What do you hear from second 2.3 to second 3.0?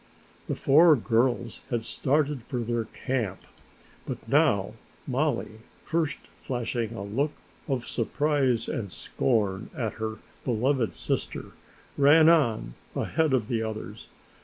for their